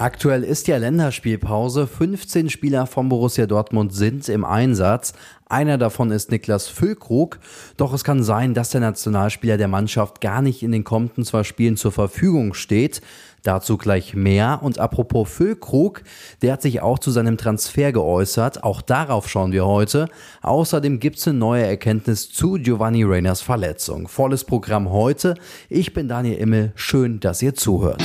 Aktuell 0.00 0.44
ist 0.44 0.66
ja 0.66 0.78
Länderspielpause. 0.78 1.86
15 1.86 2.48
Spieler 2.48 2.86
von 2.86 3.10
Borussia 3.10 3.44
Dortmund 3.44 3.92
sind 3.92 4.30
im 4.30 4.46
Einsatz. 4.46 5.12
Einer 5.46 5.76
davon 5.76 6.10
ist 6.10 6.30
Niklas 6.30 6.68
Füllkrug. 6.68 7.38
Doch 7.76 7.92
es 7.92 8.02
kann 8.02 8.22
sein, 8.22 8.54
dass 8.54 8.70
der 8.70 8.80
Nationalspieler 8.80 9.58
der 9.58 9.68
Mannschaft 9.68 10.22
gar 10.22 10.40
nicht 10.40 10.62
in 10.62 10.72
den 10.72 10.84
kommenden 10.84 11.26
zwei 11.26 11.44
Spielen 11.44 11.76
zur 11.76 11.92
Verfügung 11.92 12.54
steht. 12.54 13.02
Dazu 13.42 13.76
gleich 13.76 14.14
mehr. 14.14 14.60
Und 14.62 14.78
apropos 14.78 15.28
Füllkrug, 15.28 16.02
der 16.40 16.54
hat 16.54 16.62
sich 16.62 16.80
auch 16.80 16.98
zu 16.98 17.10
seinem 17.10 17.36
Transfer 17.36 17.92
geäußert. 17.92 18.64
Auch 18.64 18.80
darauf 18.80 19.28
schauen 19.28 19.52
wir 19.52 19.66
heute. 19.66 20.08
Außerdem 20.40 20.98
gibt 20.98 21.18
es 21.18 21.28
eine 21.28 21.36
neue 21.36 21.66
Erkenntnis 21.66 22.30
zu 22.30 22.54
Giovanni 22.54 23.04
Reyners 23.04 23.42
Verletzung. 23.42 24.08
Volles 24.08 24.44
Programm 24.44 24.90
heute. 24.90 25.34
Ich 25.68 25.92
bin 25.92 26.08
Daniel 26.08 26.38
Immel. 26.38 26.72
Schön, 26.74 27.20
dass 27.20 27.42
ihr 27.42 27.54
zuhört. 27.54 28.02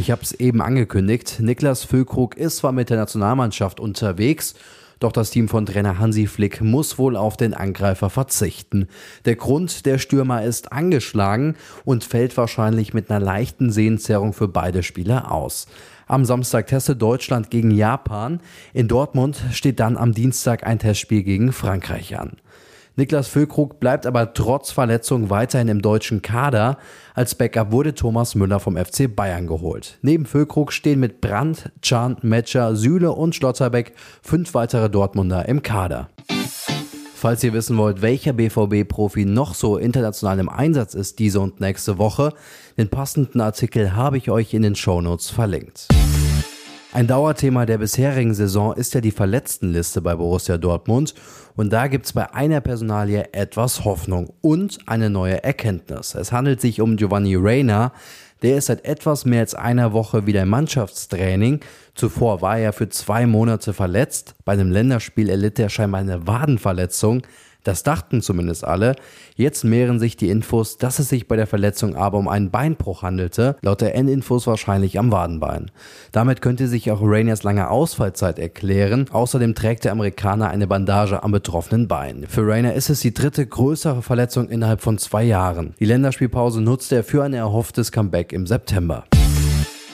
Ich 0.00 0.10
habe 0.10 0.22
es 0.22 0.32
eben 0.32 0.62
angekündigt. 0.62 1.40
Niklas 1.40 1.84
Füllkrug 1.84 2.34
ist 2.38 2.56
zwar 2.56 2.72
mit 2.72 2.88
der 2.88 2.96
Nationalmannschaft 2.96 3.80
unterwegs, 3.80 4.54
doch 4.98 5.12
das 5.12 5.30
Team 5.30 5.46
von 5.46 5.66
Trainer 5.66 5.98
Hansi 5.98 6.26
Flick 6.26 6.62
muss 6.62 6.96
wohl 6.96 7.16
auf 7.16 7.36
den 7.36 7.52
Angreifer 7.52 8.08
verzichten. 8.08 8.88
Der 9.26 9.36
Grund, 9.36 9.84
der 9.84 9.98
Stürmer 9.98 10.42
ist 10.42 10.72
angeschlagen 10.72 11.54
und 11.84 12.02
fällt 12.02 12.34
wahrscheinlich 12.38 12.94
mit 12.94 13.10
einer 13.10 13.22
leichten 13.22 13.70
Sehnenzerrung 13.70 14.32
für 14.32 14.48
beide 14.48 14.82
Spieler 14.82 15.30
aus. 15.30 15.66
Am 16.06 16.24
Samstag 16.24 16.68
testet 16.68 17.02
Deutschland 17.02 17.50
gegen 17.50 17.70
Japan. 17.70 18.40
In 18.72 18.88
Dortmund 18.88 19.42
steht 19.52 19.80
dann 19.80 19.98
am 19.98 20.14
Dienstag 20.14 20.66
ein 20.66 20.78
Testspiel 20.78 21.24
gegen 21.24 21.52
Frankreich 21.52 22.18
an. 22.18 22.38
Niklas 23.00 23.28
Füllkrug 23.28 23.80
bleibt 23.80 24.04
aber 24.04 24.34
trotz 24.34 24.72
Verletzung 24.72 25.30
weiterhin 25.30 25.68
im 25.68 25.80
deutschen 25.80 26.20
Kader. 26.20 26.76
Als 27.14 27.34
Backup 27.34 27.72
wurde 27.72 27.94
Thomas 27.94 28.34
Müller 28.34 28.60
vom 28.60 28.76
FC 28.76 29.16
Bayern 29.16 29.46
geholt. 29.46 29.96
Neben 30.02 30.26
Füllkrug 30.26 30.70
stehen 30.70 31.00
mit 31.00 31.22
Brandt, 31.22 31.72
Can, 31.80 32.18
Metscher, 32.20 32.76
Süle 32.76 33.12
und 33.12 33.34
Schlotterbeck 33.34 33.94
fünf 34.20 34.52
weitere 34.52 34.90
Dortmunder 34.90 35.48
im 35.48 35.62
Kader. 35.62 36.10
Falls 37.14 37.42
ihr 37.42 37.54
wissen 37.54 37.78
wollt, 37.78 38.02
welcher 38.02 38.34
BVB-Profi 38.34 39.24
noch 39.24 39.54
so 39.54 39.78
international 39.78 40.38
im 40.38 40.50
Einsatz 40.50 40.92
ist 40.92 41.20
diese 41.20 41.40
und 41.40 41.58
nächste 41.58 41.96
Woche, 41.96 42.34
den 42.76 42.90
passenden 42.90 43.40
Artikel 43.40 43.96
habe 43.96 44.18
ich 44.18 44.30
euch 44.30 44.52
in 44.52 44.60
den 44.60 44.74
Shownotes 44.74 45.30
verlinkt. 45.30 45.88
Ein 46.92 47.06
Dauerthema 47.06 47.66
der 47.66 47.78
bisherigen 47.78 48.34
Saison 48.34 48.74
ist 48.74 48.94
ja 48.94 49.00
die 49.00 49.12
Verletztenliste 49.12 50.02
bei 50.02 50.16
Borussia 50.16 50.58
Dortmund 50.58 51.14
und 51.54 51.72
da 51.72 51.86
gibt's 51.86 52.12
bei 52.12 52.34
einer 52.34 52.60
Personalie 52.60 53.28
etwas 53.32 53.84
Hoffnung 53.84 54.32
und 54.40 54.78
eine 54.86 55.08
neue 55.08 55.44
Erkenntnis. 55.44 56.16
Es 56.16 56.32
handelt 56.32 56.60
sich 56.60 56.80
um 56.80 56.96
Giovanni 56.96 57.36
Reyna, 57.36 57.92
der 58.42 58.56
ist 58.56 58.66
seit 58.66 58.84
etwas 58.84 59.24
mehr 59.24 59.38
als 59.40 59.54
einer 59.54 59.92
Woche 59.92 60.26
wieder 60.26 60.42
im 60.42 60.48
Mannschaftstraining. 60.48 61.60
Zuvor 61.94 62.42
war 62.42 62.58
er 62.58 62.72
für 62.72 62.88
zwei 62.88 63.24
Monate 63.24 63.72
verletzt. 63.72 64.34
Bei 64.44 64.54
einem 64.54 64.72
Länderspiel 64.72 65.28
erlitt 65.28 65.60
er 65.60 65.68
scheinbar 65.68 66.00
eine 66.00 66.26
Wadenverletzung. 66.26 67.22
Das 67.64 67.82
dachten 67.82 68.22
zumindest 68.22 68.64
alle. 68.64 68.96
Jetzt 69.36 69.64
mehren 69.64 69.98
sich 69.98 70.16
die 70.16 70.30
Infos, 70.30 70.78
dass 70.78 70.98
es 70.98 71.08
sich 71.08 71.28
bei 71.28 71.36
der 71.36 71.46
Verletzung 71.46 71.96
aber 71.96 72.18
um 72.18 72.28
einen 72.28 72.50
Beinbruch 72.50 73.02
handelte, 73.02 73.56
laut 73.62 73.80
der 73.80 73.94
N-Infos 73.94 74.46
wahrscheinlich 74.46 74.98
am 74.98 75.12
Wadenbein. 75.12 75.70
Damit 76.12 76.42
könnte 76.42 76.68
sich 76.68 76.90
auch 76.90 77.00
Rainiers 77.02 77.42
lange 77.42 77.70
Ausfallzeit 77.70 78.38
erklären. 78.38 79.06
Außerdem 79.10 79.54
trägt 79.54 79.84
der 79.84 79.92
Amerikaner 79.92 80.48
eine 80.48 80.66
Bandage 80.66 81.22
am 81.22 81.32
betroffenen 81.32 81.88
Bein. 81.88 82.26
Für 82.28 82.46
Rainier 82.46 82.74
ist 82.74 82.90
es 82.90 83.00
die 83.00 83.14
dritte 83.14 83.46
größere 83.46 84.02
Verletzung 84.02 84.48
innerhalb 84.48 84.80
von 84.80 84.98
zwei 84.98 85.24
Jahren. 85.24 85.74
Die 85.78 85.84
Länderspielpause 85.84 86.60
nutzte 86.60 86.96
er 86.96 87.04
für 87.04 87.24
ein 87.24 87.34
erhofftes 87.34 87.92
Comeback 87.92 88.32
im 88.32 88.46
September. 88.46 89.04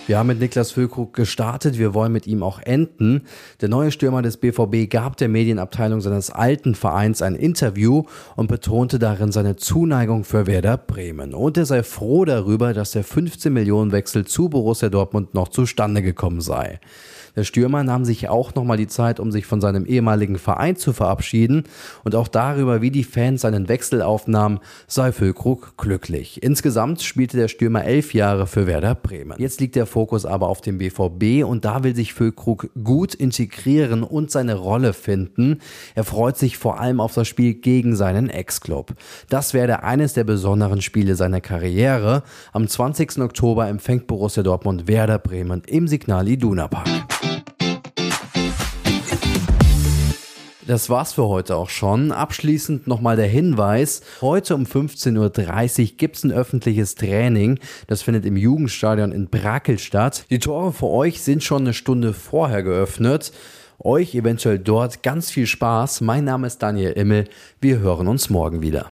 Wir 0.07 0.19
haben 0.19 0.29
mit 0.29 0.39
Niklas 0.39 0.71
Füllkrug 0.71 1.15
gestartet, 1.15 1.79
wir 1.79 1.93
wollen 1.93 2.13
mit 2.13 2.29
ihm 2.29 2.45
auch 2.45 2.61
enden. 2.61 3.23
Der 3.61 3.69
neue 3.69 3.91
Stürmer 3.91 4.23
des 4.23 4.37
BVB 4.37 4.89
gab 4.89 5.17
der 5.17 5.29
Medienabteilung 5.29 6.01
seines 6.01 6.31
alten 6.31 6.77
Vereins 6.77 7.23
ein 7.23 7.35
Interview 7.35 8.05
und 8.37 8.47
betonte 8.47 9.01
darin 9.01 9.33
seine 9.33 9.57
Zuneigung 9.57 10.23
für 10.23 10.47
Werder 10.47 10.77
Bremen. 10.77 11.35
Und 11.35 11.57
er 11.57 11.67
sei 11.67 11.83
froh 11.83 12.25
darüber, 12.25 12.73
dass 12.73 12.93
der 12.93 13.03
15 13.03 13.53
Millionen 13.53 13.91
Wechsel 13.91 14.25
zu 14.25 14.49
Borussia 14.49 14.91
Dortmund 14.91 15.35
noch 15.35 15.49
zustande 15.49 16.03
gekommen 16.03 16.41
sei. 16.41 16.79
Der 17.37 17.45
Stürmer 17.45 17.85
nahm 17.85 18.05
sich 18.07 18.29
auch 18.31 18.55
nochmal 18.55 18.79
die 18.79 18.87
Zeit, 18.87 19.21
um 19.21 19.31
sich 19.31 19.45
von 19.45 19.61
seinem 19.61 19.85
ehemaligen 19.85 20.39
Verein 20.39 20.77
zu 20.77 20.95
verabschieden 20.95 21.65
und 22.03 22.15
auch 22.15 22.29
darüber, 22.29 22.81
wie 22.81 22.91
die 22.91 23.05
Fans 23.05 23.43
seinen 23.43 23.69
Wechsel 23.69 24.01
aufnahmen, 24.01 24.59
sei 24.87 25.13
Füllkrug 25.13 25.77
glücklich. 25.77 26.43
Insgesamt 26.43 27.03
spielte 27.03 27.37
der 27.37 27.49
Stürmer 27.49 27.85
elf 27.85 28.15
Jahre 28.15 28.47
für 28.47 28.67
Werder 28.67 28.95
Bremen. 28.95 29.39
Jetzt 29.39 29.61
liegt 29.61 29.77
der 29.77 29.87
Fokus 29.97 30.27
aber 30.27 30.51
auf 30.51 30.61
dem 30.61 30.77
BVB 30.77 31.43
und 31.43 31.65
da 31.65 31.83
will 31.83 31.97
sich 31.97 32.13
Füllkrug 32.13 32.69
gut 32.85 33.15
integrieren 33.15 34.03
und 34.03 34.31
seine 34.31 34.55
Rolle 34.55 34.93
finden. 34.93 35.63
Er 35.95 36.05
freut 36.05 36.37
sich 36.37 36.59
vor 36.59 36.79
allem 36.79 37.01
auf 37.01 37.15
das 37.15 37.27
Spiel 37.27 37.55
gegen 37.55 37.97
seinen 37.97 38.29
Ex-Club. 38.29 38.93
Das 39.31 39.55
werde 39.55 39.85
eines 39.85 40.13
der 40.13 40.25
besonderen 40.25 40.83
Spiele 40.83 41.15
seiner 41.15 41.41
Karriere. 41.41 42.25
Am 42.53 42.69
20. 42.69 43.21
Oktober 43.21 43.69
empfängt 43.69 44.07
Borussia 44.07 44.43
Dortmund 44.43 44.87
Werder 44.87 45.19
Bremen 45.19 45.63
im 45.67 45.89
Signal 45.89 46.29
Iduna 46.29 46.69
Park. 46.69 47.06
Das 50.67 50.91
war's 50.91 51.13
für 51.13 51.29
heute 51.29 51.55
auch 51.55 51.69
schon. 51.69 52.11
Abschließend 52.11 52.89
nochmal 52.89 53.15
der 53.15 53.29
Hinweis. 53.29 54.03
Heute 54.21 54.57
um 54.57 54.65
15.30 54.65 55.81
Uhr 55.81 55.97
gibt's 55.97 56.25
ein 56.25 56.33
öffentliches 56.33 56.97
Training. 56.97 57.61
Das 57.87 58.03
findet 58.03 58.27
im 58.27 58.37
Jugendstadion 58.37 59.13
in 59.13 59.29
Brakel 59.29 59.79
statt. 59.79 60.25
Die 60.29 60.41
Tore 60.41 60.73
für 60.73 60.89
euch 60.89 61.23
sind 61.23 61.45
schon 61.45 61.63
eine 61.63 61.73
Stunde 61.73 62.13
vorher 62.13 62.65
geöffnet. 62.65 63.31
Euch 63.79 64.17
eventuell 64.17 64.59
dort 64.59 65.05
ganz 65.05 65.31
viel 65.31 65.47
Spaß. 65.47 66.01
Mein 66.01 66.25
Name 66.25 66.49
ist 66.49 66.61
Daniel 66.61 66.93
Immel. 66.93 67.27
Wir 67.61 67.79
hören 67.79 68.09
uns 68.09 68.29
morgen 68.29 68.61
wieder. 68.61 68.85